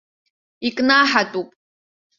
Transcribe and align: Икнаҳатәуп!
Икнаҳатәуп! 0.67 1.49